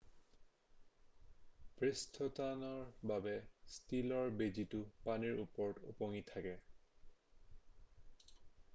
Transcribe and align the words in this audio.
পৃষ্ঠটানৰ 1.81 2.81
বাবে 3.11 3.35
ষ্টীলৰ 3.75 4.33
বেজিটো 4.41 4.81
পানীৰ 5.09 5.45
ওপৰত 5.45 5.89
ওপঙি 5.93 6.27
থাকে 6.35 6.57